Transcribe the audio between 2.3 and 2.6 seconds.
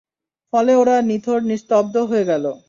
গেল।